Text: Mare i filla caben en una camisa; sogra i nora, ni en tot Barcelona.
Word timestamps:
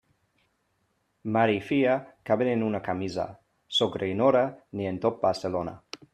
Mare 1.35 1.57
i 1.57 1.59
filla 1.67 1.93
caben 2.29 2.51
en 2.55 2.65
una 2.69 2.81
camisa; 2.89 3.29
sogra 3.81 4.11
i 4.15 4.17
nora, 4.25 4.43
ni 4.81 4.93
en 4.95 5.01
tot 5.07 5.23
Barcelona. 5.29 5.79